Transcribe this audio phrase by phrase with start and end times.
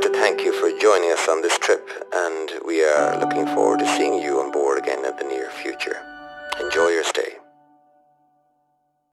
[0.00, 3.80] Like to thank you for joining us on this trip, and we are looking forward
[3.80, 6.00] to seeing you on board again in the near future.
[6.58, 7.29] Enjoy your stay.